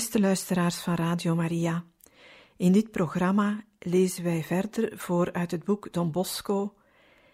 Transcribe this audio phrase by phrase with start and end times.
[0.00, 1.84] Beste luisteraars van Radio Maria,
[2.56, 6.74] in dit programma lezen wij verder voor uit het boek Don Bosco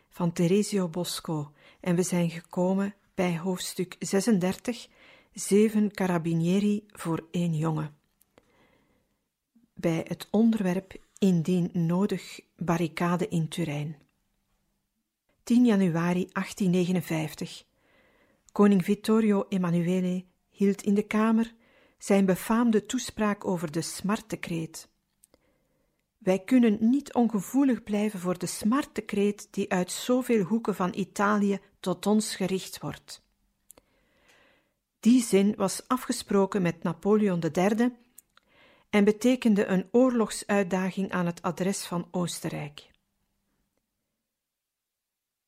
[0.09, 4.89] van Teresio Bosco en we zijn gekomen bij hoofdstuk 36,
[5.33, 7.97] Zeven carabinieri voor één jongen.
[9.75, 13.97] Bij het onderwerp Indien nodig barricade in Turijn.
[15.43, 17.65] 10 januari 1859.
[18.53, 21.55] Koning Vittorio Emanuele hield in de Kamer
[21.99, 24.89] zijn befaamde toespraak over de smartekreet.
[26.19, 32.07] Wij kunnen niet ongevoelig blijven voor de smartekreet die uit zoveel hoeken van Italië tot
[32.07, 33.25] ons gericht wordt.
[35.01, 37.97] Die zin was afgesproken met Napoleon III
[38.91, 42.91] en betekende een oorlogsuitdaging aan het adres van Oostenrijk.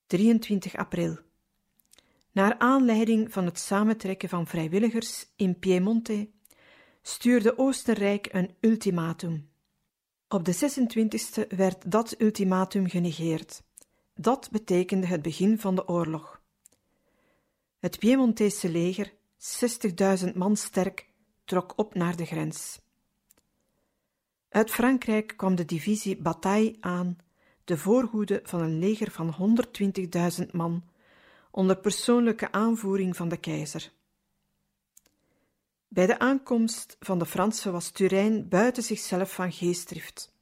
[0.06, 1.18] 23 april.
[2.32, 6.28] Naar aanleiding van het samentrekken van vrijwilligers in Piemonte
[7.08, 9.48] stuurde Oostenrijk een ultimatum.
[10.28, 13.62] Op de 26e werd dat ultimatum genegeerd.
[14.14, 16.40] Dat betekende het begin van de oorlog.
[17.78, 19.12] Het Piemontese leger,
[20.26, 21.08] 60.000 man sterk,
[21.44, 22.80] trok op naar de grens.
[24.48, 27.18] Uit Frankrijk kwam de divisie Bataille aan,
[27.64, 29.56] de voorhoede van een leger van
[30.40, 30.84] 120.000 man,
[31.50, 33.96] onder persoonlijke aanvoering van de keizer.
[35.88, 40.32] Bij de aankomst van de Fransen was Turijn buiten zichzelf van geestdrift.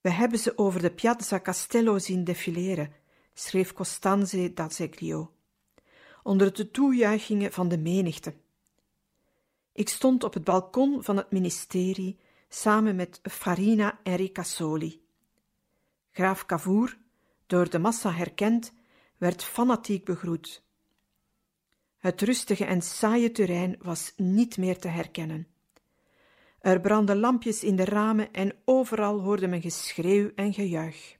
[0.00, 2.92] We hebben ze over de Piazza Castello zien defileren,
[3.34, 5.32] schreef Costanze d'Azeglio,
[6.22, 8.34] onder de toejuichingen van de menigte.
[9.72, 15.04] Ik stond op het balkon van het ministerie samen met Farina en Ricasoli.
[16.10, 16.98] Graaf Cavour,
[17.46, 18.72] door de massa herkend,
[19.16, 20.65] werd fanatiek begroet.
[22.06, 25.46] Het rustige en saaie terrein was niet meer te herkennen.
[26.60, 31.16] Er brandden lampjes in de ramen en overal hoorde men geschreeuw en gejuich.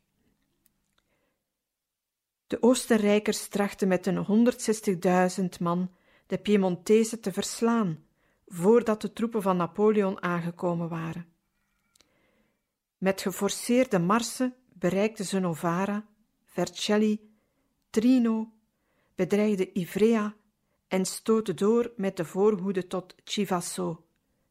[2.47, 4.53] De Oostenrijkers trachten met een
[5.41, 5.91] 160.000 man
[6.27, 8.05] de Piemontezen te verslaan,
[8.47, 11.27] voordat de troepen van Napoleon aangekomen waren.
[12.99, 16.07] Met geforceerde marsen bereikten ze Novara,
[16.45, 17.31] Vercelli,
[17.91, 18.53] Trino,
[19.15, 20.37] bedreigden Ivrea
[20.89, 24.05] en stootte door met de voorhoede tot Chivasso,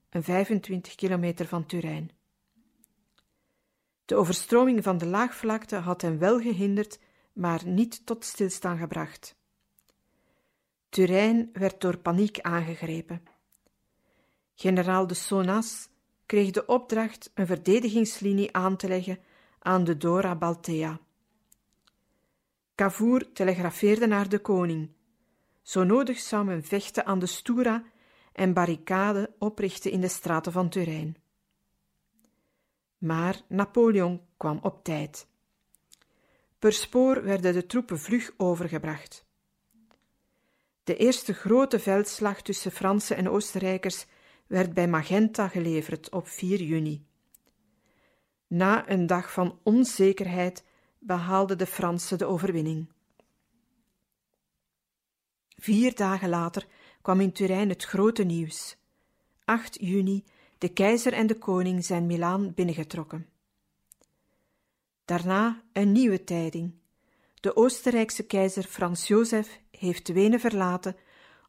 [0.10, 2.12] een 25 kilometer van Turijn.
[4.06, 7.00] De overstroming van de laagvlakte had hen wel gehinderd,
[7.34, 9.36] maar niet tot stilstaan gebracht.
[10.90, 13.24] Turijn werd door paniek aangegrepen.
[14.54, 15.90] Generaal de Sonas
[16.26, 19.20] kreeg de opdracht een verdedigingslinie aan te leggen
[19.60, 21.00] aan de Dora Baltea.
[22.76, 24.95] Cavour telegrafeerde naar de koning
[25.66, 27.84] zo nodig zou men vechten aan de Stura
[28.32, 31.18] en barricade oprichten in de straten van Turijn.
[32.98, 35.28] Maar Napoleon kwam op tijd.
[36.60, 39.26] Per spoor werden de troepen vlug overgebracht.
[40.84, 44.06] De eerste grote veldslag tussen Fransen en Oostenrijkers
[44.48, 47.06] werd bij Magenta geleverd op 4 juni.
[48.48, 50.64] Na een dag van onzekerheid
[51.00, 52.94] behaalden de Fransen de overwinning.
[55.58, 56.68] Vier dagen later
[57.02, 58.78] kwam in Turijn het grote nieuws.
[59.46, 60.24] 8 juni,
[60.58, 63.30] de keizer en de koning zijn Milaan binnengetrokken.
[65.06, 66.74] Daarna een nieuwe tijding.
[67.40, 70.96] De Oostenrijkse keizer Frans Jozef heeft Wenen verlaten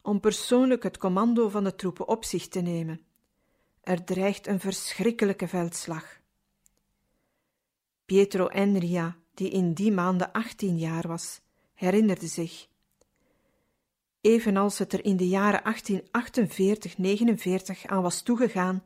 [0.01, 3.01] om persoonlijk het commando van de troepen op zich te nemen.
[3.81, 6.19] Er dreigt een verschrikkelijke veldslag.
[8.05, 11.41] Pietro Enria, die in die maanden 18 jaar was,
[11.73, 12.67] herinnerde zich
[14.21, 15.61] evenals het er in de jaren
[17.75, 18.83] 1848-49 aan was toegegaan,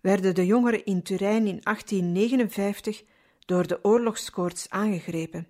[0.00, 3.04] werden de jongeren in Turijn in 1859
[3.44, 5.46] door de oorlogskoorts aangegrepen.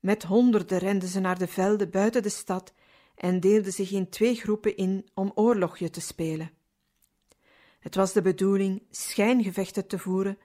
[0.00, 2.72] Met honderden renden ze naar de velden buiten de stad
[3.14, 6.50] en deelden zich in twee groepen in om oorlogje te spelen.
[7.80, 10.38] Het was de bedoeling schijngevechten te voeren,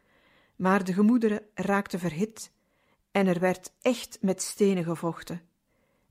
[0.55, 2.51] maar de gemoederen raakten verhit
[3.11, 5.48] en er werd echt met stenen gevochten.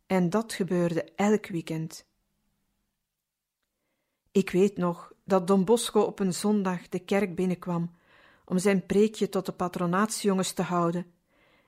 [0.08, 2.06] En dat gebeurde elk weekend.
[4.32, 7.96] Ik weet nog dat Don Bosco op een zondag de kerk binnenkwam
[8.44, 11.12] om zijn preekje tot de patronaatsjongens te houden,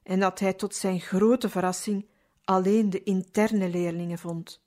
[0.03, 2.07] en dat hij tot zijn grote verrassing
[2.45, 4.63] alleen de interne leerlingen vond.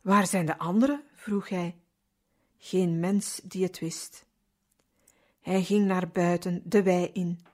[0.00, 1.02] Waar zijn de anderen?
[1.12, 1.76] vroeg hij.
[2.58, 4.26] Geen mens die het wist.
[5.40, 7.44] Hij ging naar buiten, de wei in,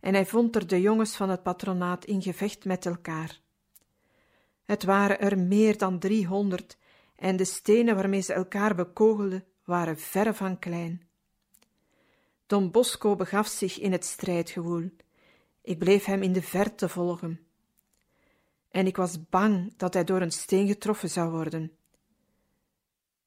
[0.00, 3.44] en hij vond er de jongens van het patronaat in gevecht met elkaar.
[4.66, 6.76] Het waren er meer dan driehonderd,
[7.16, 11.08] en de stenen waarmee ze elkaar bekogelden waren verre van klein.
[12.46, 14.90] Don Bosco begaf zich in het strijdgewoel.
[15.62, 17.40] Ik bleef hem in de verte volgen.
[18.70, 21.72] En ik was bang dat hij door een steen getroffen zou worden.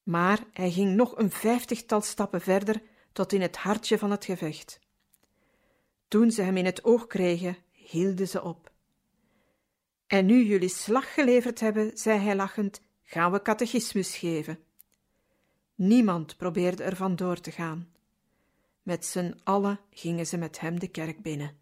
[0.04, 2.82] Maar hij ging nog een vijftigtal stappen verder
[3.12, 4.80] tot in het hartje van het gevecht.
[6.08, 8.72] Toen ze hem in het oog kregen, hielden ze op.
[10.10, 14.60] En nu jullie slag geleverd hebben, zei hij lachend, gaan we catechismus geven.
[15.76, 17.94] Niemand probeerde er van door te gaan.
[18.82, 21.58] Met z'n allen gingen ze met hem de kerk binnen.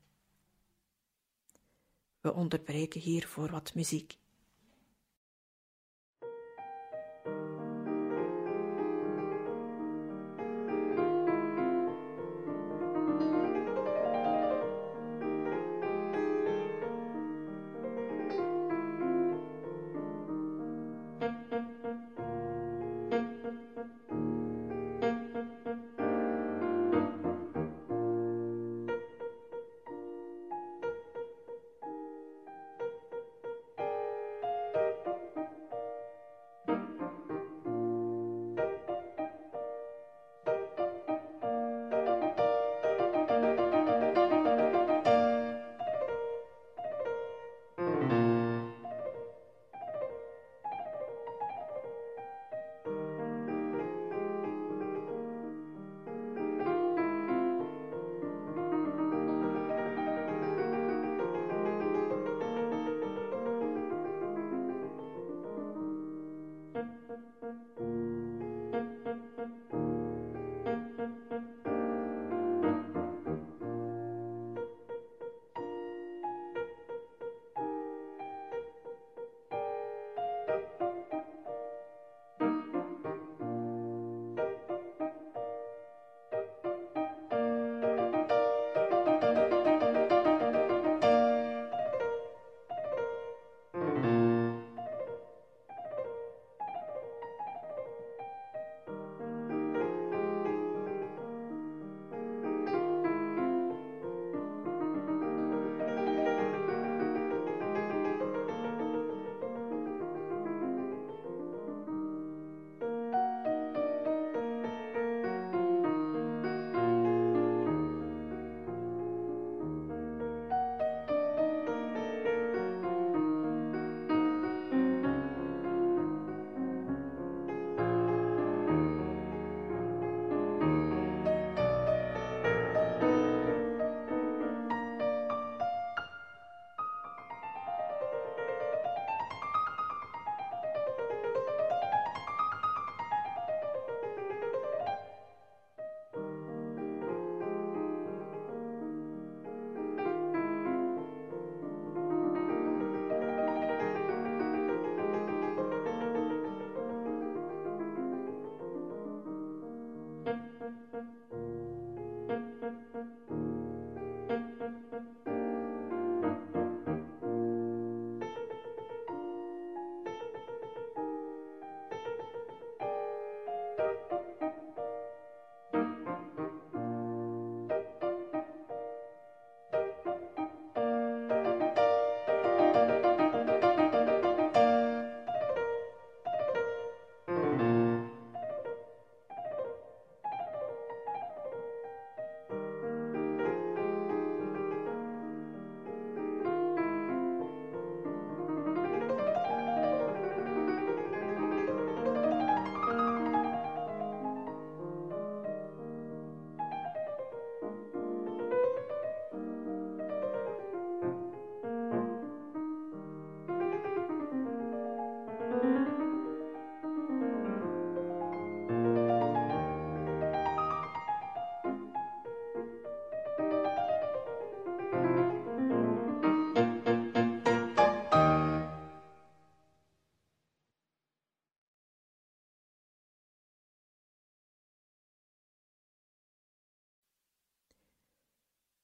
[2.21, 4.17] We onderbreken hier voor wat muziek.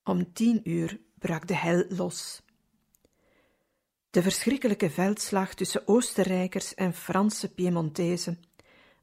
[0.04, 2.42] Om tien uur brak de hel los.
[4.10, 8.44] De verschrikkelijke veldslag tussen Oostenrijkers en Franse Piemontezen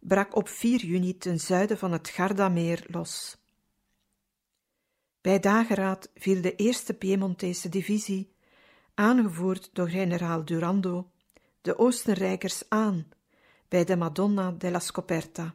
[0.00, 3.37] brak op 4 juni ten zuiden van het Gardameer los.
[5.21, 8.33] Bij dageraad viel de eerste Piemontese divisie,
[8.95, 11.11] aangevoerd door generaal Durando,
[11.61, 13.09] de Oostenrijkers aan
[13.69, 15.54] bij de Madonna della Scoperta.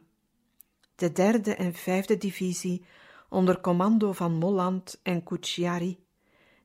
[0.94, 2.84] De derde en vijfde divisie,
[3.28, 6.04] onder commando van Molland en Cucciari,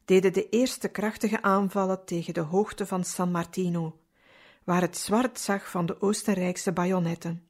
[0.05, 3.99] deden de eerste krachtige aanvallen tegen de hoogte van San Martino,
[4.63, 7.47] waar het zwart zag van de Oostenrijkse bajonetten.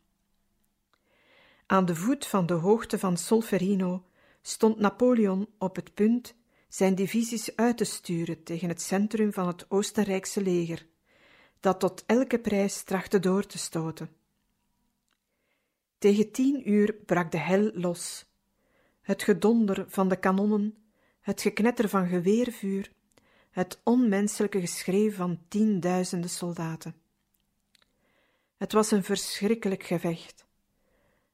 [1.65, 4.03] Aan de voet van de hoogte van Solferino
[4.41, 6.35] stond Napoleon op het punt
[6.67, 10.87] zijn divisies uit te sturen tegen het centrum van het Oostenrijkse leger,
[11.59, 14.09] dat tot elke prijs trachtte door te stoten.
[15.97, 18.25] Tegen tien uur brak de hel los.
[19.01, 20.77] Het gedonder van de kanonnen,
[21.21, 22.91] het geknetter van geweervuur,
[23.51, 26.95] het onmenselijke geschreeuw van tienduizenden soldaten.
[28.57, 30.45] Het was een verschrikkelijk gevecht.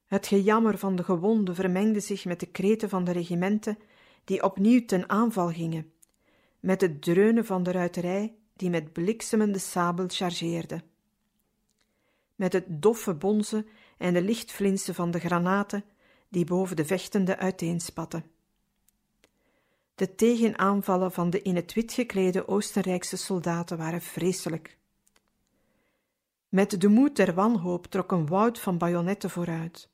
[0.06, 3.78] Het gejammer van de gewonden vermengde zich met de kreten van de regimenten
[4.24, 5.92] die opnieuw ten aanval gingen,
[6.60, 10.82] met het dreunen van de ruiterij die met bliksemende sabel chargeerde.
[12.34, 13.66] Met het doffe bonzen
[13.98, 15.84] en de lichtflinsen van de granaten
[16.28, 18.24] die boven de vechtenden uiteenspatten.
[19.94, 24.78] De tegenaanvallen van de in het wit geklede Oostenrijkse soldaten waren vreselijk.
[26.48, 29.88] Met de moed der wanhoop trok een woud van bajonetten vooruit.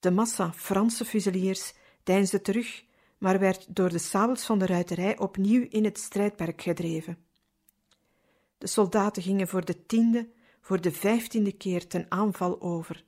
[0.00, 2.84] De massa Franse fuseliers deinsde terug,
[3.18, 7.18] maar werd door de sabels van de ruiterij opnieuw in het strijdperk gedreven.
[8.58, 10.28] De soldaten gingen voor de tiende,
[10.60, 13.04] voor de vijftiende keer ten aanval over.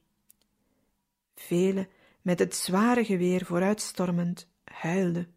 [1.40, 1.88] Velen,
[2.22, 5.34] met het zware geweer vooruitstormend, huilden.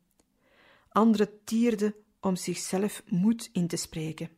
[0.89, 4.29] Anderen tierden om zichzelf moed in te spreken.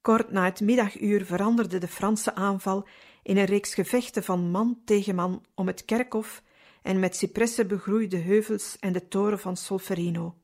[0.00, 2.86] Kort na het middaguur veranderde de Franse aanval
[3.22, 6.42] in een reeks gevechten van man tegen man om het kerkhof
[6.82, 10.34] en met cipressen begroeide heuvels en de toren van Solferino.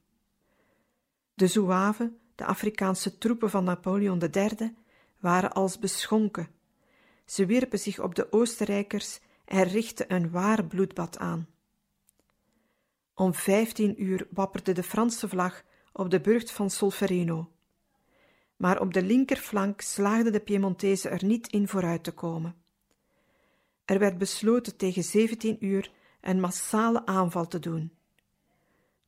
[1.35, 4.77] De Zouaven, de Afrikaanse troepen van Napoleon III,
[5.19, 6.49] waren als beschonken.
[7.31, 11.49] Ze wierpen zich op de Oostenrijkers en richtten een waar bloedbad aan.
[13.15, 17.51] Om vijftien uur wapperde de Franse vlag op de burcht van Solferino.
[18.57, 22.55] Maar op de linkerflank slaagden de Piemontezen er niet in vooruit te komen.
[23.85, 27.93] Er werd besloten tegen 17 uur een massale aanval te doen.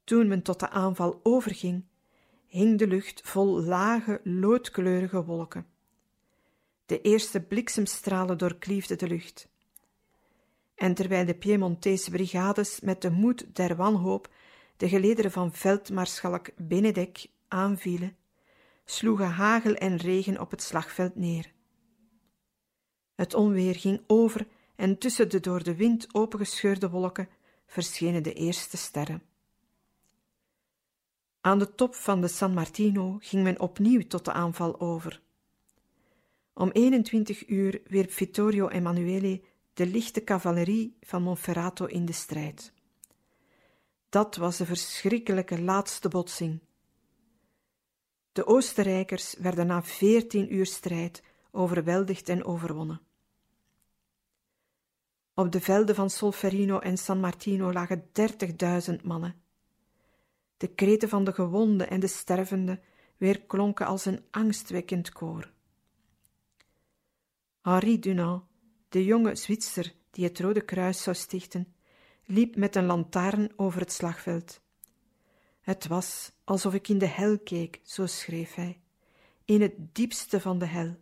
[0.04, 1.84] Toen men tot de aanval overging,
[2.46, 5.71] hing de lucht vol lage, loodkleurige wolken.
[6.92, 9.48] De eerste bliksemstralen doorkliefden de lucht.
[10.74, 14.30] En terwijl de Piemontese brigades met de moed der wanhoop
[14.76, 18.16] de gelederen van veldmaarschalk Benedek aanvielen,
[18.84, 21.52] sloegen hagel en regen op het slagveld neer.
[23.14, 24.46] Het onweer ging over
[24.76, 27.28] en tussen de door de wind opengescheurde wolken
[27.66, 29.22] verschenen de eerste sterren.
[31.40, 35.22] Aan de top van de San Martino ging men opnieuw tot de aanval over.
[36.54, 39.40] Om 21 uur wierp Vittorio Emanuele
[39.72, 42.72] de lichte cavalerie van Monferrato in de strijd.
[44.08, 46.60] Dat was de verschrikkelijke laatste botsing.
[48.32, 53.00] De Oostenrijkers werden na veertien uur strijd overweldigd en overwonnen.
[55.34, 59.34] Op de velden van Solferino en San Martino lagen dertigduizend mannen.
[60.56, 62.80] De kreten van de gewonden en de stervenden
[63.16, 65.52] weerklonken als een angstwekkend koor.
[67.62, 68.42] Henri Dunant,
[68.88, 71.74] de jonge Zwitser die het Rode Kruis zou stichten,
[72.24, 74.60] liep met een lantaarn over het slagveld.
[75.60, 78.80] Het was alsof ik in de hel keek, zo schreef hij,
[79.44, 80.96] in het diepste van de hel.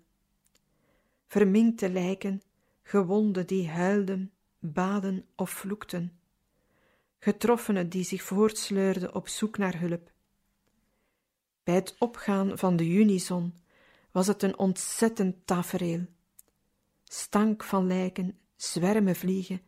[1.27, 2.43] Verminkte lijken
[2.83, 6.21] gewonden die huilden, baden of vloekten,
[7.19, 10.13] getroffenen die zich voortsleurden op zoek naar hulp.
[11.63, 13.55] Bij het opgaan van de junizon
[14.11, 16.07] was het een ontzettend tafereel.
[17.13, 19.63] Stank van lijken, zwermen vliegen,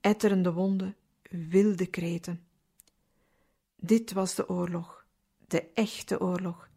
[0.00, 0.96] etterende wonden,
[1.30, 2.46] wilde kreten.
[3.76, 5.06] Dit was de oorlog,
[5.48, 6.68] de echte oorlog,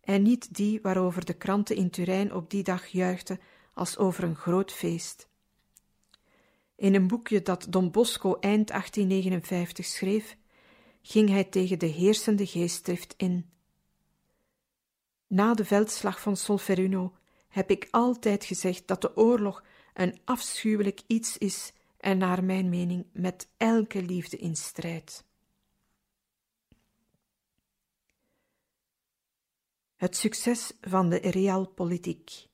[0.00, 3.40] en niet die waarover de kranten in Turijn op die dag juichten
[3.72, 5.28] als over een groot feest.
[6.76, 10.36] In een boekje dat Don Bosco eind 1859 schreef,
[11.02, 13.50] ging hij tegen de heersende geestdrift in.
[15.26, 17.12] Na de veldslag van Solferino
[17.54, 23.06] heb ik altijd gezegd dat de oorlog een afschuwelijk iets is en naar mijn mening
[23.12, 25.24] met elke liefde in strijd.
[29.96, 32.46] Het succes van de realpolitiek.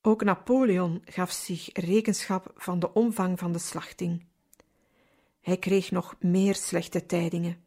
[0.00, 4.24] Ook Napoleon gaf zich rekenschap van de omvang van de slachting.
[5.40, 7.64] Hij kreeg nog meer slechte tijdingen.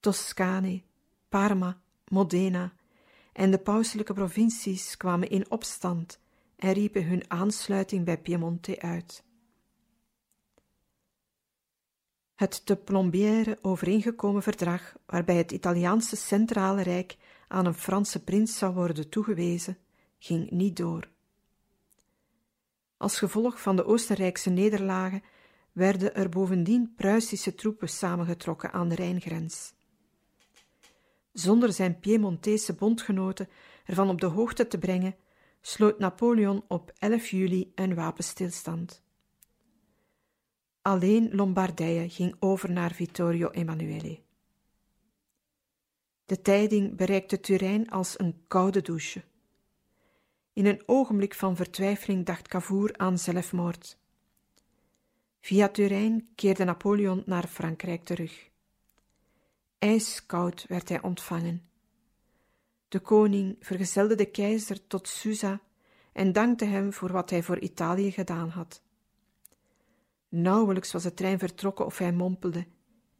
[0.00, 0.82] Toscane,
[1.28, 2.72] Parma, Modena
[3.32, 6.20] en de pauselijke provincies kwamen in opstand
[6.56, 9.24] en riepen hun aansluiting bij Piemonte uit.
[12.34, 17.16] Het te Plombière overeengekomen verdrag, waarbij het Italiaanse Centrale Rijk
[17.48, 19.78] aan een Franse prins zou worden toegewezen,
[20.18, 21.08] ging niet door.
[22.96, 25.22] Als gevolg van de Oostenrijkse nederlagen
[25.72, 29.72] werden er bovendien Pruisische troepen samengetrokken aan de Rijngrens.
[31.32, 33.48] Zonder zijn Piemontese bondgenoten
[33.84, 35.16] ervan op de hoogte te brengen,
[35.60, 39.02] sloot Napoleon op 11 juli een wapenstilstand.
[40.82, 44.20] Alleen Lombardije ging over naar Vittorio Emanuele.
[46.24, 49.22] De tijding bereikte Turijn als een koude douche.
[50.52, 53.98] In een ogenblik van vertwijfeling dacht Cavour aan zelfmoord.
[55.40, 58.50] Via Turijn keerde Napoleon naar Frankrijk terug.
[59.82, 61.68] Ijskoud werd hij ontvangen.
[62.88, 65.60] De koning vergezelde de keizer tot Susa
[66.12, 68.82] en dankte hem voor wat hij voor Italië gedaan had.
[70.28, 72.66] Nauwelijks was de trein vertrokken of hij mompelde: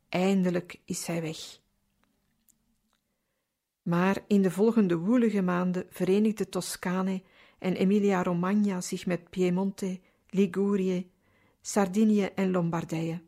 [0.08, 1.60] Eindelijk is hij weg.
[3.82, 7.22] Maar in de volgende woelige maanden verenigde Toscane
[7.58, 11.10] en Emilia-Romagna zich met Piemonte, Ligurië,
[11.60, 13.22] Sardinië en Lombardije.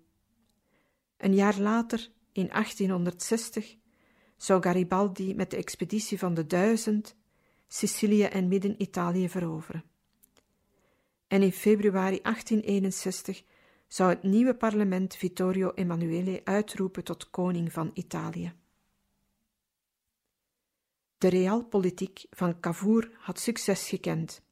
[1.16, 3.76] Een jaar later, in 1860,
[4.36, 7.16] zou Garibaldi met de expeditie van de Duizend
[7.68, 9.84] Sicilië en Midden-Italië veroveren.
[11.26, 13.42] En in februari 1861
[13.88, 18.52] zou het nieuwe parlement Vittorio Emanuele uitroepen tot koning van Italië.
[21.18, 24.42] De realpolitiek van Cavour had succes gekend.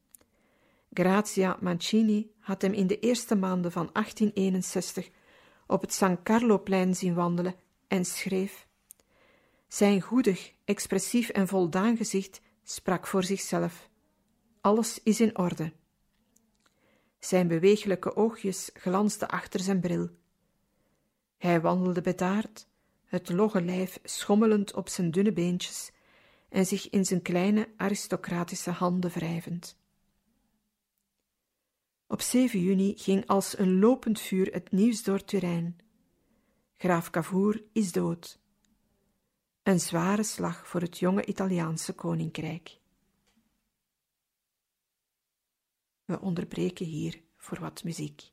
[0.92, 5.10] Grazia Mancini had hem in de eerste maanden van 1861
[5.66, 7.54] op het San Carloplein zien wandelen
[7.92, 8.66] en schreef:
[9.68, 13.88] Zijn goedig, expressief en voldaan gezicht sprak voor zichzelf.
[14.60, 15.72] Alles is in orde.
[17.18, 20.08] Zijn bewegelijke oogjes glansden achter zijn bril.
[21.38, 22.66] Hij wandelde bedaard,
[23.04, 25.90] het logge lijf schommelend op zijn dunne beentjes
[26.48, 29.76] en zich in zijn kleine aristocratische handen wrijvend.
[32.06, 35.76] Op 7 juni ging als een lopend vuur het nieuws door Turijn.
[36.82, 38.38] Graaf Cavour is dood.
[39.62, 42.78] Een zware slag voor het jonge Italiaanse koninkrijk.
[46.04, 48.31] We onderbreken hier voor wat muziek.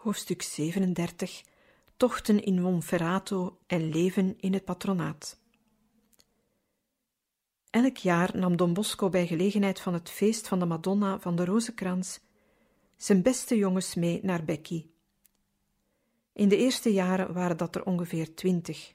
[0.00, 1.42] Hoofdstuk 37
[1.96, 5.38] Tochten in Monferrato en leven in het patronaat.
[7.70, 11.44] Elk jaar nam Don Bosco bij gelegenheid van het feest van de Madonna van de
[11.44, 12.20] Rozenkrans
[12.96, 14.86] zijn beste jongens mee naar Becky.
[16.32, 18.92] In de eerste jaren waren dat er ongeveer twintig.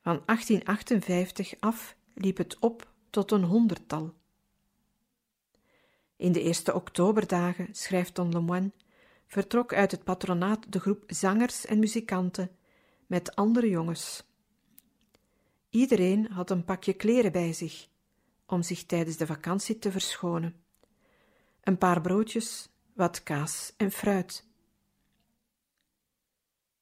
[0.00, 4.14] Van 1858 af liep het op tot een honderdtal.
[6.16, 8.70] In de eerste oktoberdagen, schrijft Don Lemoine,
[9.30, 12.50] vertrok uit het patronaat de groep zangers en muzikanten
[13.06, 14.24] met andere jongens.
[15.68, 17.88] Iedereen had een pakje kleren bij zich,
[18.46, 20.54] om zich tijdens de vakantie te verschonen.
[21.62, 24.48] Een paar broodjes, wat kaas en fruit.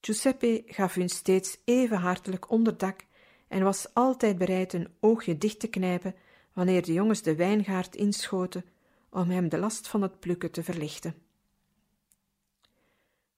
[0.01, 3.05] Giuseppe gaf hun steeds even hartelijk onderdak
[3.47, 6.15] en was altijd bereid een oogje dicht te knijpen
[6.53, 8.65] wanneer de jongens de wijngaard inschoten
[9.09, 11.28] om hem de last van het plukken te verlichten.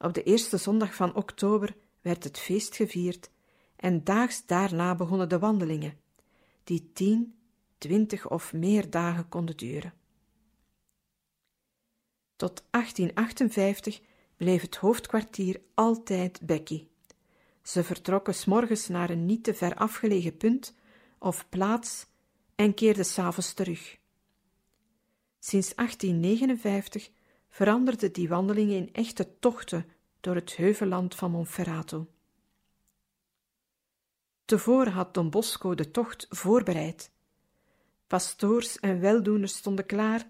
[0.01, 3.29] Op de eerste zondag van oktober werd het feest gevierd
[3.75, 5.97] en daags daarna begonnen de wandelingen,
[6.63, 7.35] die tien,
[7.77, 9.93] twintig of meer dagen konden duren.
[12.35, 14.01] Tot 1858
[14.37, 16.87] bleef het hoofdkwartier altijd Becky.
[17.63, 20.75] Ze vertrokken s'morgens naar een niet te ver afgelegen punt
[21.19, 22.05] of plaats
[22.55, 23.97] en keerden s'avonds terug.
[25.39, 27.09] Sinds 1859
[27.51, 29.85] veranderde die wandelingen in echte tochten
[30.19, 32.07] door het heuvelland van Monferrato.
[34.45, 37.11] Tevoren had Don Bosco de tocht voorbereid.
[38.07, 40.29] Pastoors en weldoeners stonden klaar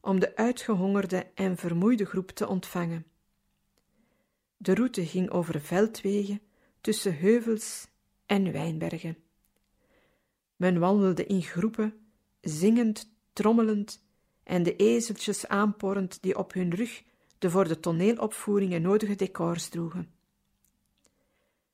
[0.00, 3.06] om de uitgehongerde en vermoeide groep te ontvangen.
[4.56, 6.40] De route ging over veldwegen
[6.80, 7.88] tussen heuvels
[8.26, 9.16] en wijnbergen.
[10.56, 12.06] Men wandelde in groepen,
[12.40, 14.04] zingend, trommelend
[14.44, 17.02] en de ezeltjes aanporrend die op hun rug
[17.38, 20.10] de voor de toneelopvoeringen nodige decors droegen.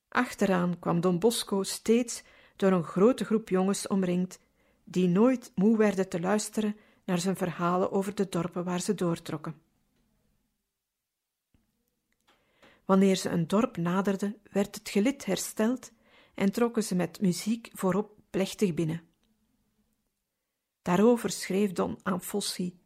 [0.08, 2.22] Achteraan kwam Don Bosco steeds
[2.56, 4.38] door een grote groep jongens omringd,
[4.84, 9.60] die nooit moe werden te luisteren naar zijn verhalen over de dorpen waar ze doortrokken.
[12.84, 15.92] Wanneer ze een dorp naderden, werd het gelid hersteld
[16.34, 19.07] en trokken ze met muziek voorop plechtig binnen.
[20.88, 22.78] Daarover schreef Don Anfossi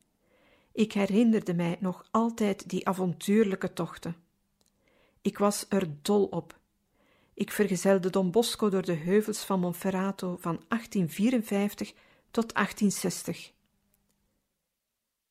[0.72, 4.16] ik herinnerde mij nog altijd die avontuurlijke tochten.
[5.20, 6.58] Ik was er dol op.
[7.34, 11.92] Ik vergezelde Don Bosco door de heuvels van Monferrato van 1854
[12.30, 13.52] tot 1860.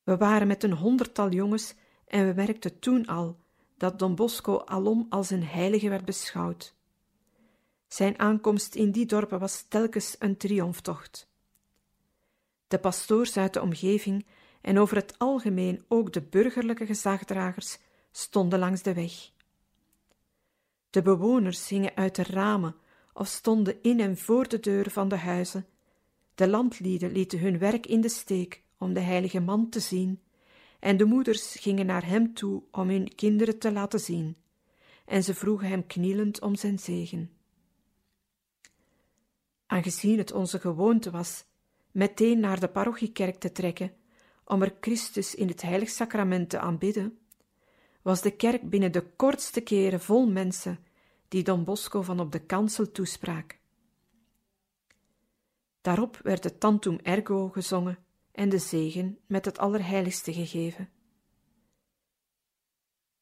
[0.04, 3.38] We waren met een honderdtal jongens en we merkten toen al
[3.78, 6.76] dat Don Bosco alom als een heilige werd beschouwd.
[7.88, 11.30] Zijn aankomst in die dorpen was telkens een triomftocht.
[12.72, 14.26] De pastoors uit de omgeving
[14.62, 17.78] en over het algemeen ook de burgerlijke gezagdragers
[18.12, 19.32] stonden langs de weg.
[20.90, 22.76] De bewoners hingen uit de ramen
[23.14, 25.66] of stonden in en voor de deur van de huizen.
[26.36, 30.22] De landlieden lieten hun werk in de steek om de heilige man te zien,
[30.80, 34.38] en de moeders gingen naar hem toe om hun kinderen te laten zien,
[35.06, 37.32] en ze vroegen hem knielend om zijn zegen.
[39.66, 41.50] Aangezien het onze gewoonte was
[41.91, 43.93] meteen naar de parochiekerk te trekken
[44.43, 47.19] om er Christus in het heilig sacrament te aanbidden,
[48.01, 50.80] was de kerk binnen de kortste keren vol mensen
[51.27, 53.60] die Don Bosco van op de kansel toesprak.
[55.82, 57.97] Daarop werd het Tantum Ergo gezongen
[58.32, 60.89] en de zegen met het Allerheiligste gegeven.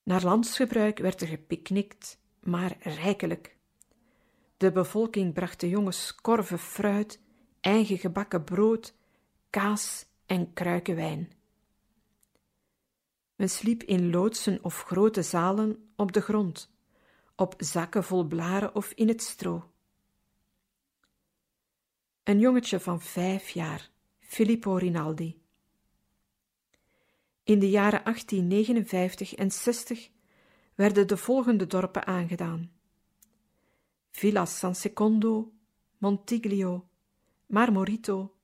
[0.03, 3.57] Naar landsgebruik werd er gepiknikt, maar rijkelijk.
[4.57, 7.21] De bevolking bracht de jongens korven fruit,
[7.61, 8.93] eigen gebakken brood,
[9.49, 11.31] kaas en kruiken wijn.
[13.35, 16.71] Men sliep in loodsen of grote zalen op de grond,
[17.35, 19.71] op zakken vol blaren of in het stro.
[22.23, 25.41] Een jongetje van vijf jaar, Filippo Rinaldi.
[27.43, 30.09] In de jaren 1859 en 60
[30.75, 32.71] werden de volgende dorpen aangedaan:
[34.11, 35.51] Villa San Secondo,
[35.97, 36.88] Montiglio,
[37.51, 38.37] Marmorito,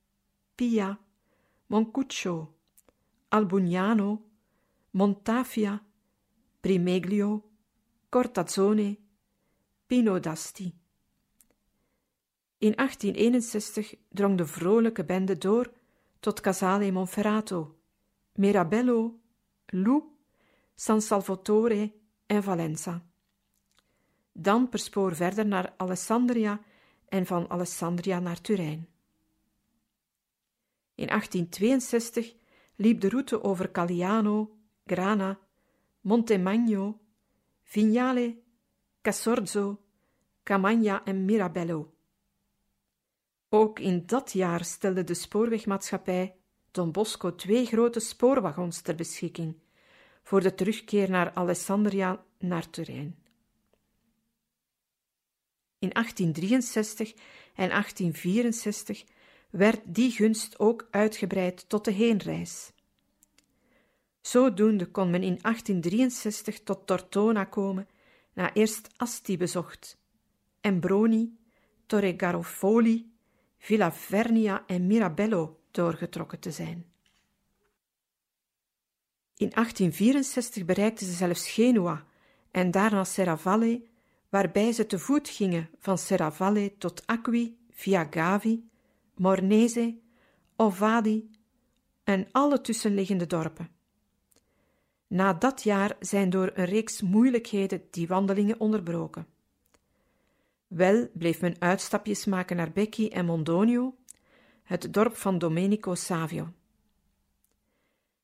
[0.56, 1.00] Pia,
[1.68, 2.56] Moncuccio,
[3.30, 4.24] Albugnano,
[4.92, 5.84] Montafia,
[6.60, 7.52] Primeglio,
[8.10, 8.98] Cortazzone,
[9.86, 10.74] Pino d'Asti.
[12.58, 15.72] In 1861 drong de vrolijke bende door
[16.20, 17.78] tot Casale Monferrato,
[18.34, 19.20] Mirabello,
[19.66, 20.04] Lou,
[20.74, 21.94] San Salvatore
[22.26, 23.06] en Valenza.
[24.32, 26.62] Dan per spoor verder naar Alessandria
[27.10, 28.95] en van Alessandria naar Turijn.
[30.96, 32.36] In 1862
[32.76, 35.40] liep de route over Caliano, Grana,
[36.02, 37.00] Montemagno,
[37.64, 38.42] Vignale,
[39.02, 39.82] Casorzo,
[40.44, 41.94] Camagna en Mirabello.
[43.50, 46.36] Ook in dat jaar stelde de spoorwegmaatschappij
[46.72, 49.56] Don Bosco twee grote spoorwagons ter beschikking
[50.24, 53.24] voor de terugkeer naar Alessandria naar Turijn.
[55.80, 57.14] In 1863
[57.56, 59.04] en 1864
[59.50, 62.72] werd die gunst ook uitgebreid tot de heenreis.
[64.22, 67.88] Zodoende kon men in 1863 tot Tortona komen,
[68.34, 69.98] na eerst Asti bezocht,
[70.62, 71.38] en Broni,
[71.86, 73.14] Torre Garofoli,
[73.58, 76.86] Villa Vernia en Mirabello doorgetrokken te zijn.
[79.38, 82.06] In 1864 bereikten ze zelfs Genua
[82.52, 83.84] en daarna Serravalle,
[84.30, 88.70] waarbij ze te voet gingen van Serravalle tot Acqui via Gavi,
[89.16, 89.98] Mornese,
[90.56, 91.30] Ovadi
[92.04, 93.70] en alle tussenliggende dorpen.
[95.08, 99.28] Na dat jaar zijn door een reeks moeilijkheden die wandelingen onderbroken.
[100.68, 103.96] Wel bleef men uitstapjes maken naar Becchi en Mondonio,
[104.64, 106.54] het dorp van Domenico Savio.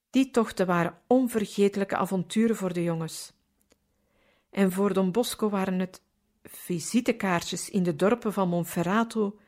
[0.09, 3.33] Die tochten waren onvergetelijke avonturen voor de jongens.
[4.49, 6.01] En voor Don Bosco waren het
[6.43, 9.39] visitekaartjes in de dorpen van Monferrato,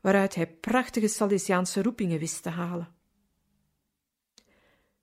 [0.00, 2.94] waaruit hij prachtige Salesiaanse roepingen wist te halen.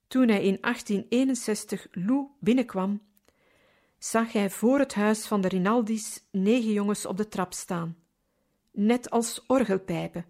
[0.06, 3.02] Toen hij in 1861 Lou binnenkwam,
[3.98, 7.96] zag hij voor het huis van de Rinaldi's negen jongens op de trap staan,
[8.70, 10.26] net als orgelpijpen.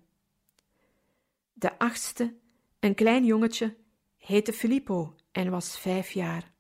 [1.53, 2.35] De achtste,
[2.81, 3.77] een klein jongetje,
[4.17, 6.53] heette Filippo en was vijf jaar.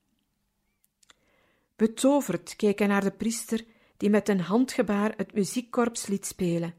[1.76, 3.64] Betoverd keek hij naar de priester
[3.96, 6.74] die met een handgebaar het muziekkorps liet spelen.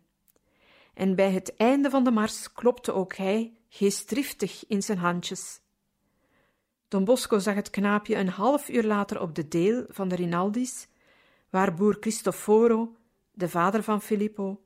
[1.00, 5.62] En bij het einde van de mars klopte ook hij geestdriftig in zijn handjes.
[6.88, 10.88] Don Bosco zag het knaapje een half uur later op de deel van de Rinaldi's,
[11.50, 12.96] waar boer Cristoforo,
[13.32, 14.62] de vader van Filippo,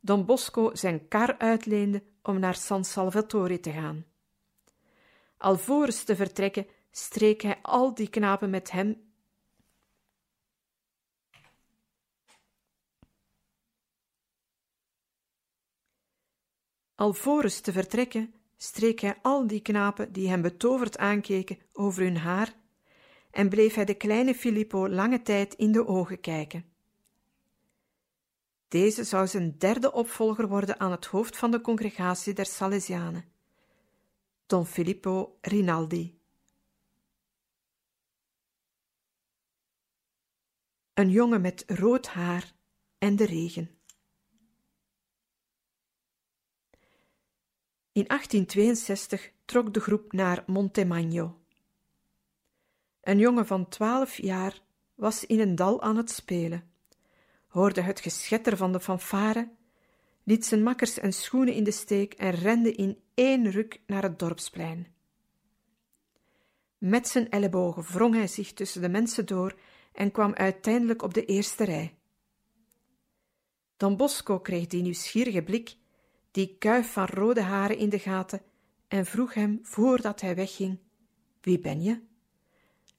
[0.00, 4.04] Don Bosco zijn kar uitleende om naar San Salvatore te gaan.
[5.36, 8.96] Alvorens te vertrekken streek hij al die knapen met hem
[17.04, 22.54] Alvorens te vertrekken streek hij al die knapen die hem betoverd aankeken over hun haar
[23.30, 26.64] en bleef hij de kleine Filippo lange tijd in de ogen kijken.
[28.68, 33.24] Deze zou zijn derde opvolger worden aan het hoofd van de congregatie der Salesianen,
[34.46, 36.18] Don Filippo Rinaldi.
[40.94, 42.54] Een jongen met rood haar
[42.98, 43.73] en de regen.
[47.94, 51.38] In 1862 trok de groep naar Montemagno.
[53.00, 54.60] Een jongen van twaalf jaar
[54.94, 56.70] was in een dal aan het spelen,
[57.48, 59.50] hoorde het geschetter van de fanfare,
[60.22, 64.18] liet zijn makkers en schoenen in de steek en rende in één ruk naar het
[64.18, 64.86] dorpsplein.
[66.78, 69.58] Met zijn ellebogen wrong hij zich tussen de mensen door
[69.92, 71.94] en kwam uiteindelijk op de eerste rij.
[73.76, 75.76] Don Bosco kreeg die nieuwsgierige blik
[76.34, 78.42] die kuif van rode haren in de gaten
[78.88, 80.78] en vroeg hem voordat hij wegging:
[81.40, 82.02] Wie ben je?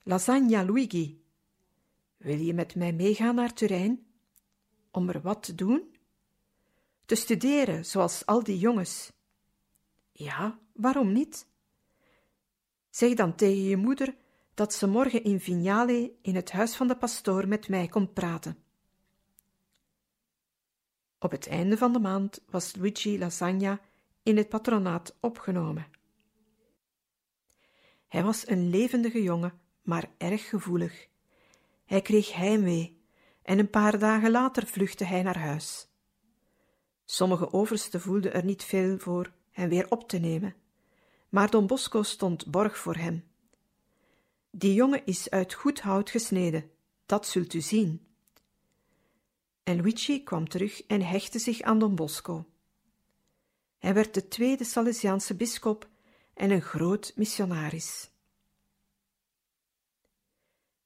[0.02, 1.24] Lasagna Luigi.
[2.16, 4.06] Wil je met mij meegaan naar Turijn?
[4.90, 5.96] Om er wat te doen?
[7.04, 9.12] Te studeren, zoals al die jongens.
[10.12, 11.46] Ja, waarom niet?
[12.90, 14.16] Zeg dan tegen je moeder
[14.54, 18.65] dat ze morgen in Vignale in het huis van de pastoor met mij komt praten.
[21.26, 23.80] Op het einde van de maand was Luigi Lasagna
[24.22, 25.86] in het patronaat opgenomen.
[28.08, 31.08] Hij was een levendige jongen, maar erg gevoelig.
[31.84, 33.00] Hij kreeg heimwee
[33.42, 35.88] en een paar dagen later vluchtte hij naar huis.
[37.04, 40.54] Sommige oversten voelden er niet veel voor hem weer op te nemen,
[41.28, 43.24] maar Don Bosco stond borg voor hem.
[44.50, 46.70] Die jongen is uit goed hout gesneden,
[47.06, 48.05] dat zult u zien
[49.66, 52.46] en Luigi kwam terug en hechtte zich aan Don Bosco.
[53.78, 55.88] Hij werd de tweede Salesiaanse bisschop
[56.34, 58.10] en een groot missionaris.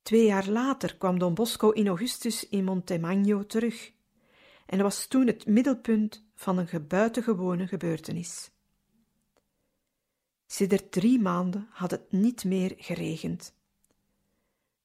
[0.03, 3.93] Twee jaar later kwam Don Bosco in Augustus in Montemagno terug
[4.67, 8.51] en was toen het middelpunt van een buitengewone gebeurtenis.
[10.47, 13.55] Sedert drie maanden had het niet meer geregend.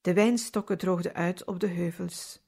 [0.01, 2.44] De wijnstokken droogden uit op de heuvels.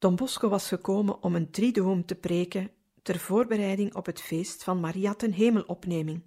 [0.00, 2.70] Don Bosco was gekomen om een triduum te preken
[3.02, 6.22] ter voorbereiding op het feest van Maria ten Hemelopneming.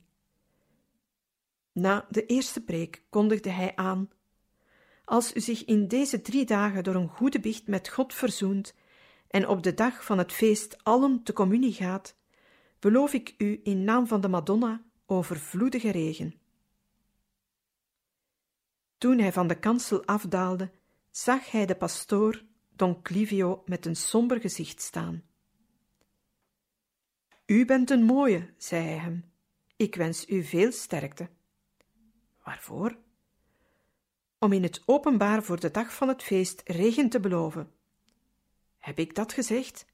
[1.72, 4.10] Na de eerste preek kondigde hij aan:
[5.06, 8.74] als u zich in deze drie dagen door een goede biecht met God verzoent
[9.28, 12.16] en op de dag van het feest allen te communie gaat,
[12.80, 16.34] beloof ik u in naam van de Madonna overvloedige regen.
[18.98, 20.72] Toen hij van de kansel afdaalde,
[21.12, 22.44] zag hij de pastoor
[22.76, 25.24] Don Clivio met een somber gezicht staan.
[27.46, 29.32] U bent een mooie, zei hij hem.
[29.76, 31.30] Ik wens u veel sterkte.
[32.44, 32.98] Waarvoor?
[34.40, 37.72] Om in het openbaar voor de dag van het feest regen te beloven.
[38.78, 39.86] Heb ik dat gezegd?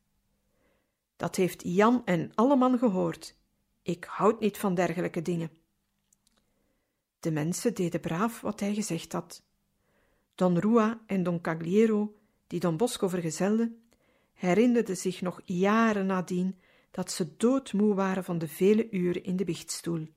[1.15, 3.35] Dat heeft Jan en alle man gehoord.
[3.81, 5.51] Ik houd niet van dergelijke dingen.
[7.19, 9.43] De mensen deden braaf wat hij gezegd had.
[10.35, 12.18] Don Rua en Don Cagliero,
[12.49, 13.81] die Don Bosco vergezelden,
[14.33, 16.59] herinnerden zich nog jaren nadien
[16.91, 20.07] dat ze doodmoe waren van de vele uren in de biechtstoel.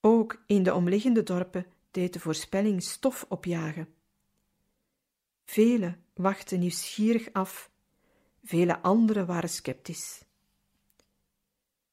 [0.00, 3.88] Ook in de omliggende dorpen deed de voorspelling stof opjagen.
[5.44, 7.70] Velen wachten nieuwsgierig af,
[8.44, 10.24] vele anderen waren sceptisch.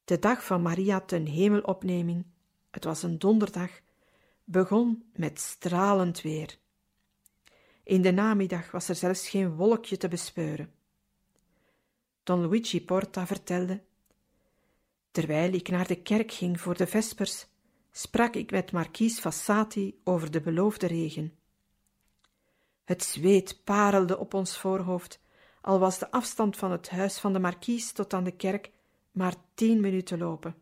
[0.04, 2.26] De dag van Maria ten hemelopneming,
[2.72, 3.72] het was een donderdag,
[4.44, 6.58] begon met stralend weer.
[7.88, 10.74] In de namiddag was er zelfs geen wolkje te bespeuren.
[12.24, 13.84] Don Luigi Porta vertelde:
[15.12, 17.48] Terwijl ik naar de kerk ging voor de vespers,
[17.92, 21.38] sprak ik met markies Fassati over de beloofde regen.
[22.84, 25.20] Het zweet parelde op ons voorhoofd,
[25.62, 28.72] al was de afstand van het huis van de markies tot aan de kerk
[29.12, 30.56] maar tien minuten lopen.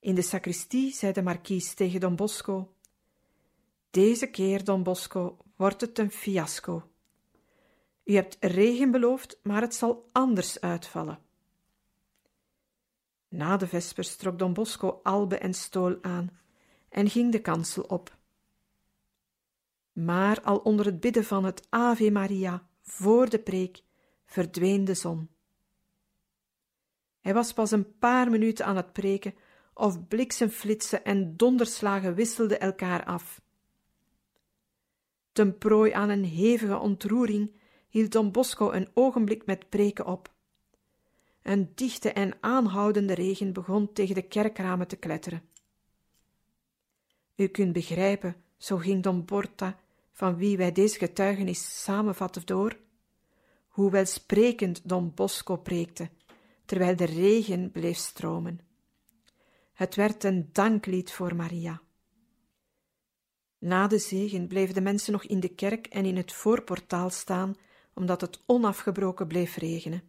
[0.00, 2.74] In de sacristie zei de markies tegen Don Bosco:
[3.90, 6.90] Deze keer, Don Bosco, wordt het een fiasco.
[8.04, 11.18] U hebt regen beloofd, maar het zal anders uitvallen.
[13.28, 16.38] Na de vespers trok Don Bosco albe en stool aan
[16.88, 18.16] en ging de kansel op.
[19.92, 23.82] Maar al onder het bidden van het Ave Maria voor de preek
[24.24, 25.30] verdween de zon.
[27.20, 29.34] Hij was pas een paar minuten aan het preken
[29.74, 33.40] of bliksemflitsen en donderslagen wisselden elkaar af.
[35.36, 37.50] Ten prooi aan een hevige ontroering
[37.88, 40.34] hield Don Bosco een ogenblik met preken op.
[41.42, 45.42] Een dichte en aanhoudende regen begon tegen de kerkramen te kletteren.
[47.34, 49.78] U kunt begrijpen, zo ging Don Porta,
[50.12, 52.78] van wie wij deze getuigenis samenvatten door,
[53.68, 56.10] hoe welsprekend Don Bosco preekte,
[56.64, 58.60] terwijl de regen bleef stromen.
[59.72, 61.80] Het werd een danklied voor Maria.
[63.66, 67.54] Na de zegen bleven de mensen nog in de kerk en in het voorportaal staan,
[67.94, 70.02] omdat het onafgebroken bleef regenen.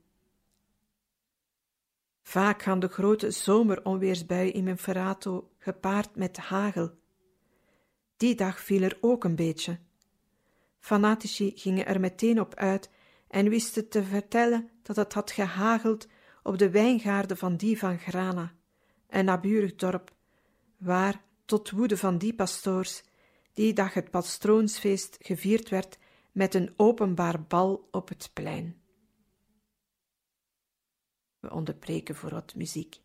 [2.21, 6.91] Vaak gaan de grote zomeronweersbuien in Monferrato gepaard met hagel.
[8.17, 9.79] Die dag viel er ook een beetje.
[10.79, 12.89] Fanatici gingen er meteen op uit
[13.27, 16.07] en wisten te vertellen dat het had gehageld
[16.43, 18.53] op de wijngaarden van die van Grana,
[19.09, 20.11] een naburig dorp,
[20.77, 23.03] waar, tot woede van die pastoors,
[23.57, 25.97] die dag het patroonsfeest gevierd werd
[26.31, 28.81] met een openbaar bal op het plein.
[31.39, 32.99] We onderbreken voor wat muziek.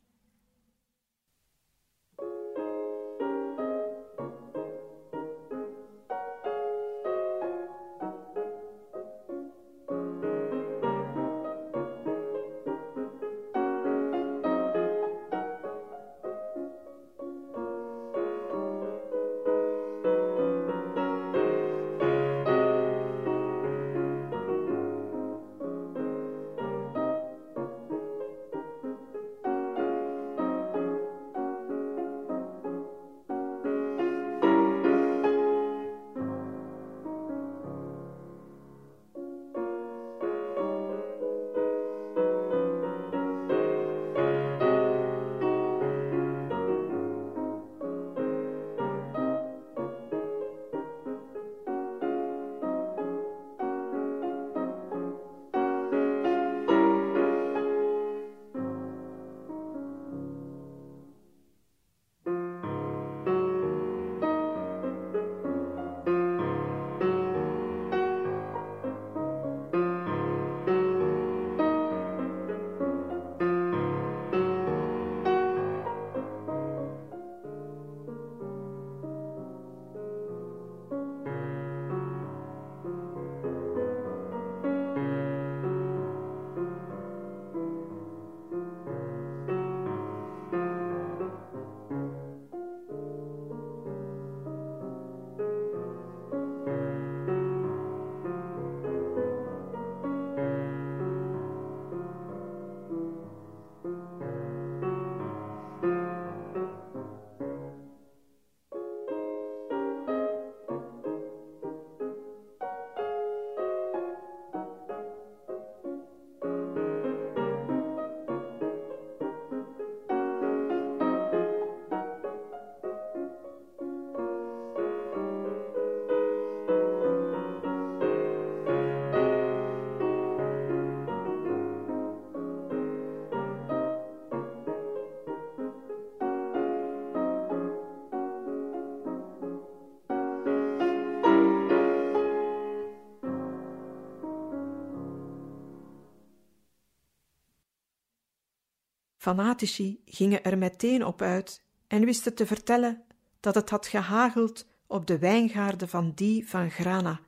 [149.23, 153.03] Fanatici gingen er meteen op uit en wisten te vertellen
[153.41, 157.21] dat het had gehageld op de wijngaarden van die van Grana,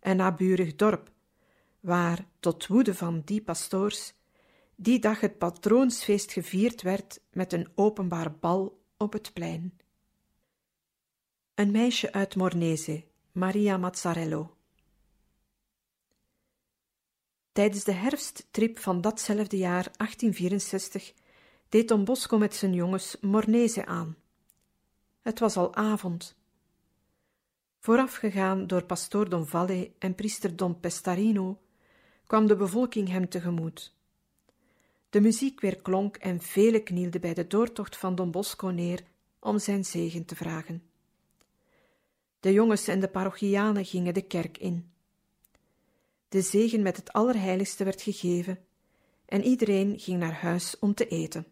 [0.00, 1.10] een naburig dorp,
[1.80, 4.14] waar, tot woede van die pastoors,
[4.76, 9.78] die dag het patroonsfeest gevierd werd met een openbaar bal op het plein.
[11.54, 14.56] Een meisje uit Mornese, Maria Mazzarello.
[17.52, 21.12] Tijdens de herfsttrip van datzelfde jaar 1864
[21.72, 24.16] deed Don Bosco met zijn jongens Mornese aan.
[25.22, 26.36] Het was al avond.
[27.78, 31.60] Voorafgegaan door pastoor Don Valle en priester Don Pestarino
[32.26, 33.94] kwam de bevolking hem tegemoet.
[35.10, 39.02] De muziek weer klonk en velen knielden bij de doortocht van Don Bosco neer
[39.38, 40.82] om zijn zegen te vragen.
[42.40, 44.90] De jongens en de parochianen gingen de kerk in.
[46.28, 48.58] De zegen met het Allerheiligste werd gegeven
[49.26, 51.46] en iedereen ging naar huis om te eten.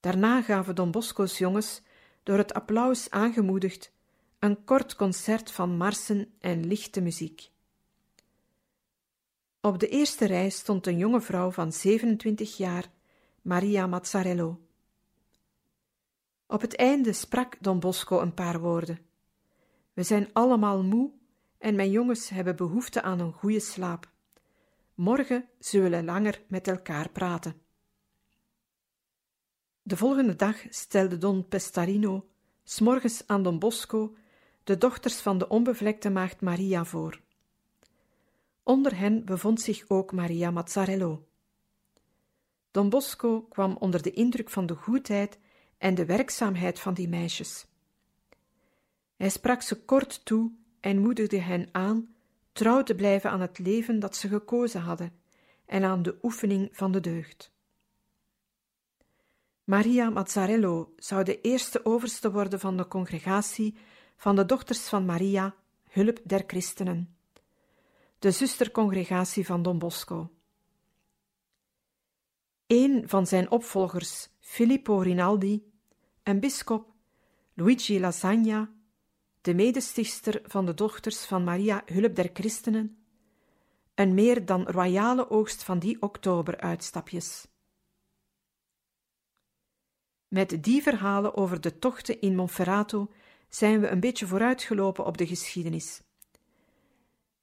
[0.00, 1.82] Daarna gaven Don Bosco's jongens,
[2.22, 3.92] door het applaus aangemoedigd,
[4.38, 7.50] een kort concert van marsen en lichte muziek.
[9.60, 12.90] Op de eerste rij stond een jonge vrouw van 27 jaar,
[13.42, 14.60] Maria Mazzarello.
[16.46, 18.98] Op het einde sprak Don Bosco een paar woorden.
[19.92, 21.10] We zijn allemaal moe
[21.58, 24.08] en mijn jongens hebben behoefte aan een goede slaap.
[24.94, 27.69] Morgen zullen langer met elkaar praten.
[29.90, 32.28] De volgende dag stelde Don Pestarino
[32.64, 34.16] s'morgens aan Don Bosco
[34.64, 37.20] de dochters van de onbevlekte maagd Maria voor.
[38.62, 41.26] Onder hen bevond zich ook Maria Mazzarello.
[42.70, 45.38] Don Bosco kwam onder de indruk van de goedheid
[45.78, 47.66] en de werkzaamheid van die meisjes.
[49.16, 52.14] Hij sprak ze kort toe en moedigde hen aan
[52.52, 55.12] trouw te blijven aan het leven dat ze gekozen hadden
[55.66, 57.58] en aan de oefening van de deugd.
[59.70, 63.76] Maria Mazzarello zou de eerste overste worden van de congregatie
[64.16, 65.54] van de dochters van Maria,
[65.88, 67.16] hulp der christenen,
[68.18, 70.30] de zustercongregatie van Don Bosco.
[72.66, 75.70] Een van zijn opvolgers, Filippo Rinaldi,
[76.22, 76.92] een bisschop,
[77.54, 78.70] Luigi Lasagna,
[79.40, 83.04] de medestichter van de dochters van Maria, hulp der christenen,
[83.94, 87.49] een meer dan royale oogst van die oktoberuitstapjes.
[90.30, 93.10] Met die verhalen over de tochten in Monferrato
[93.48, 96.02] zijn we een beetje vooruitgelopen op de geschiedenis.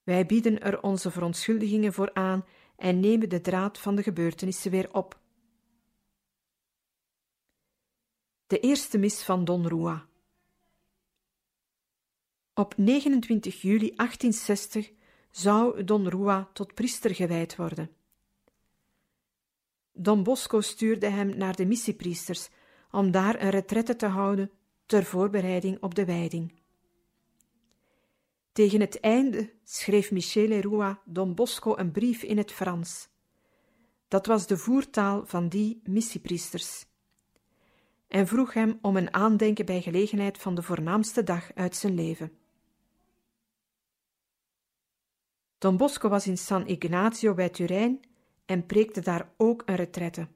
[0.02, 2.44] Wij bieden er onze verontschuldigingen voor aan
[2.76, 5.20] en nemen de draad van de gebeurtenissen weer op.
[8.46, 10.06] De eerste mis van Don Rua.
[12.54, 14.92] Op 29 juli 1860
[15.30, 17.90] zou Don Rua tot priester gewijd worden.
[19.92, 22.48] Don Bosco stuurde hem naar de missiepriesters
[22.98, 24.50] om daar een retraite te houden
[24.86, 26.52] ter voorbereiding op de wijding.
[28.52, 33.08] Tegen het einde schreef Michele Rua Don Bosco een brief in het Frans.
[34.08, 36.86] Dat was de voertaal van die missiepriesters.
[38.08, 42.32] En vroeg hem om een aandenken bij gelegenheid van de voornaamste dag uit zijn leven.
[45.58, 48.00] Don Bosco was in San Ignazio bij Turijn
[48.46, 50.28] en preekte daar ook een retraite.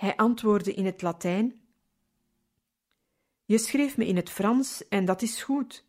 [0.00, 1.60] Hij antwoordde in het Latijn:
[3.44, 5.84] Je schreef me in het Frans en dat is goed,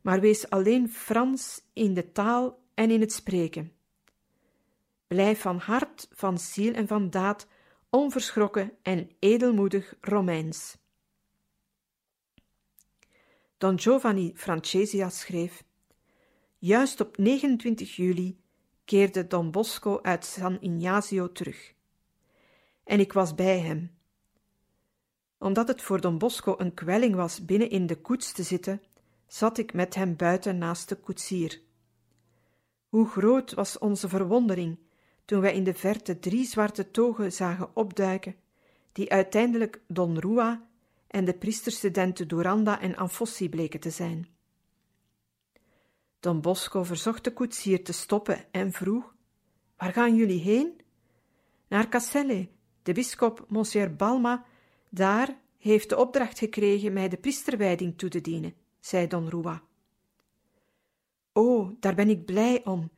[0.00, 3.72] maar wees alleen Frans in de taal en in het spreken.
[5.06, 7.46] Blijf van hart, van ziel en van daad
[7.90, 10.76] onverschrokken en edelmoedig Romeins.
[13.58, 15.64] Don Giovanni Francesia schreef:
[16.58, 18.40] Juist op 29 juli
[18.84, 21.75] keerde Don Bosco uit San Ignazio terug
[22.86, 23.90] en ik was bij hem.
[25.38, 28.82] Omdat het voor Don Bosco een kwelling was binnen in de koets te zitten,
[29.26, 31.60] zat ik met hem buiten naast de koetsier.
[32.88, 34.78] Hoe groot was onze verwondering
[35.24, 38.36] toen wij in de verte drie zwarte togen zagen opduiken,
[38.92, 40.66] die uiteindelijk Don Rua
[41.06, 44.28] en de priesterstudenten Duranda en Anfossi bleken te zijn.
[46.20, 49.14] Don Bosco verzocht de koetsier te stoppen en vroeg:
[49.76, 50.80] Waar gaan jullie heen?
[51.68, 52.48] Naar Casselle,
[52.86, 54.44] de bisschop Monsieur Balma
[54.88, 59.62] daar heeft de opdracht gekregen mij de priesterwijding toe te dienen, zei Don Rua.
[61.32, 62.90] O, daar ben ik blij om.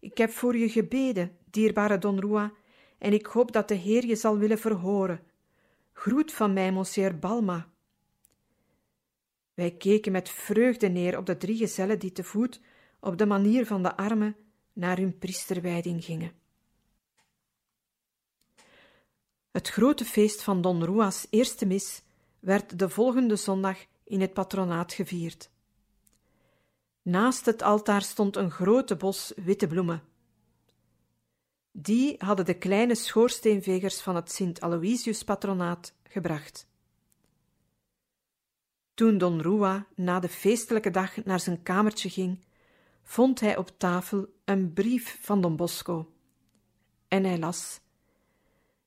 [0.00, 2.52] Ik heb voor je gebeden, dierbare Don Rua,
[2.98, 5.20] en ik hoop dat de Heer je zal willen verhoren.
[5.92, 7.68] Groet van mij, Monsieur Balma.
[9.54, 12.60] Wij keken met vreugde neer op de drie gezellen die te voet,
[13.00, 14.36] op de manier van de armen,
[14.72, 16.44] naar hun priesterwijding gingen.
[19.56, 22.02] Het grote feest van Don Rua's eerste mis
[22.40, 25.50] werd de volgende zondag in het patronaat gevierd.
[27.02, 30.02] Naast het altaar stond een grote bos witte bloemen.
[31.70, 36.68] Die hadden de kleine schoorsteenvegers van het Sint Aloysius patronaat gebracht.
[38.94, 42.44] Toen Don Rua na de feestelijke dag naar zijn kamertje ging,
[43.02, 46.12] vond hij op tafel een brief van Don Bosco.
[47.08, 47.80] En hij las: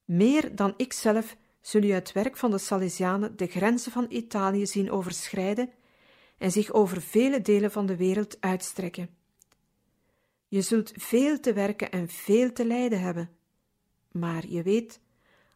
[0.09, 4.91] Meer dan ikzelf zul je het werk van de Salesianen de grenzen van Italië zien
[4.91, 5.69] overschrijden
[6.37, 9.09] en zich over vele delen van de wereld uitstrekken.
[10.47, 13.29] Je zult veel te werken en veel te lijden hebben.
[14.11, 14.99] Maar je weet,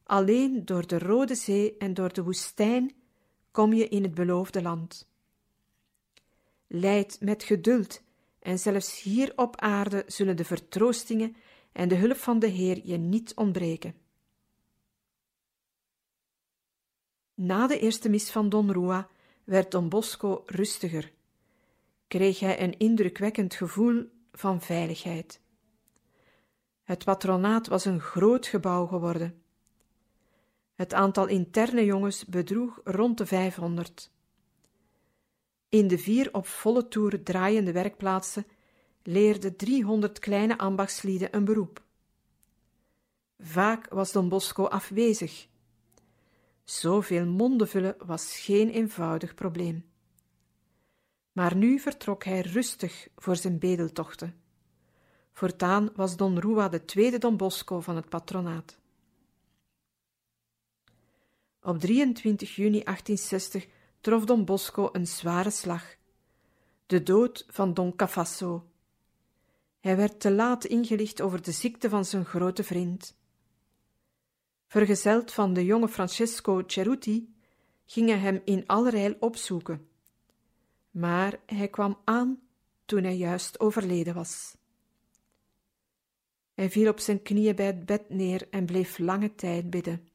[0.04, 2.94] alleen door de Rode Zee en door de woestijn
[3.52, 5.10] kom je in het beloofde land.
[6.68, 8.02] Leid met geduld,
[8.40, 11.36] en zelfs hier op aarde zullen de vertroostingen
[11.72, 14.03] en de hulp van de Heer je niet ontbreken.
[17.34, 19.08] Na de eerste mis van Don Rua
[19.44, 21.12] werd Don Bosco rustiger,
[22.08, 25.42] kreeg hij een indrukwekkend gevoel van veiligheid.
[26.84, 29.44] Het patronaat was een groot gebouw geworden.
[30.76, 34.12] Het aantal interne jongens bedroeg rond de 500.
[35.70, 38.48] In de vier op volle toer draaiende werkplaatsen
[39.04, 41.84] leerden 300 kleine ambachtslieden een beroep.
[43.40, 45.48] Vaak was Don Bosco afwezig.
[46.64, 49.86] Zoveel monden vullen was geen eenvoudig probleem.
[51.32, 54.42] Maar nu vertrok hij rustig voor zijn bedeltochten.
[55.32, 58.78] Voortaan was Don Rua de tweede Don Bosco van het patronaat.
[61.62, 63.68] Op 23 juni 1860
[64.02, 65.96] trof Don Bosco een zware slag.
[66.86, 68.68] De dood van Don Cafasso.
[69.80, 73.16] Hij werd te laat ingelicht over de ziekte van zijn grote vriend.
[74.74, 77.34] Vergezeld van de jonge Francesco Ceruti
[77.86, 79.88] ging hij hem in allerijl opzoeken.
[80.92, 82.40] Maar hij kwam aan
[82.86, 84.58] toen hij juist overleden was.
[86.54, 90.08] Hij viel op zijn knieën bij het bed neer en bleef lange tijd bidden.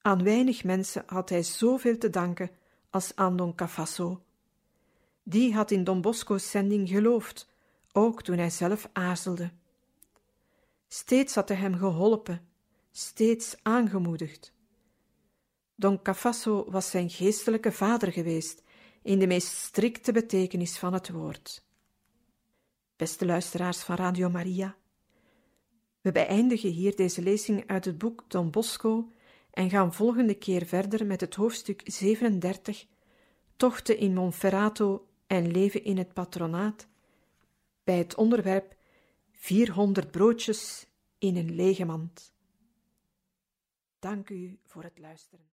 [0.00, 2.50] Aan weinig mensen had hij zoveel te danken
[2.90, 4.22] als aan Don Cafasso.
[5.22, 7.48] Die had in Don Bosco's zending geloofd,
[7.92, 9.50] ook toen hij zelf aarzelde.
[10.88, 12.48] Steeds had hij hem geholpen,
[12.90, 14.52] steeds aangemoedigd.
[15.74, 18.62] Don Cafasso was zijn geestelijke vader geweest,
[19.02, 21.64] in de meest strikte betekenis van het woord.
[22.96, 24.76] Beste luisteraars van Radio Maria,
[26.00, 29.12] we beëindigen hier deze lezing uit het boek Don Bosco
[29.50, 32.86] en gaan volgende keer verder met het hoofdstuk 37,
[33.56, 36.86] Tochten in Monferrato en leven in het patronaat,
[37.84, 38.76] bij het onderwerp
[39.32, 40.86] 400 broodjes
[41.18, 42.32] in een lege mand.
[44.00, 45.48] Dank u voor het luisteren.